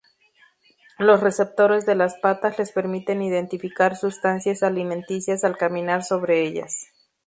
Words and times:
Los 0.97 1.19
receptores 1.19 1.85
de 1.85 1.93
las 1.93 2.15
patas 2.15 2.57
les 2.57 2.71
permiten 2.71 3.21
identificar 3.21 3.95
sustancias 3.95 4.63
alimenticias 4.63 5.43
al 5.43 5.57
caminar 5.57 6.03
sobre 6.03 6.41
ellas. 6.41 6.75